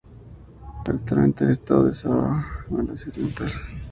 [0.87, 3.51] Actualmente, es el estado de Sabah en Malasia Oriental.